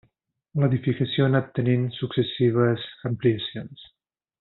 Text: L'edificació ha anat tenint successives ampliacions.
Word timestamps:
L'edificació 0.61 1.27
ha 1.27 1.31
anat 1.33 1.53
tenint 1.59 1.85
successives 2.01 2.89
ampliacions. 3.15 3.89